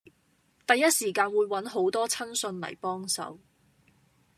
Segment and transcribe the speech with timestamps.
[0.65, 3.37] 第一時間會搵好多親信嚟幫手